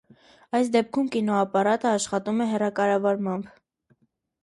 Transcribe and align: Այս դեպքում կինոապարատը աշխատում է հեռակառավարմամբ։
Այս 0.59 0.71
դեպքում 0.75 1.11
կինոապարատը 1.17 1.89
աշխատում 1.91 2.43
է 2.47 2.51
հեռակառավարմամբ։ 2.55 3.55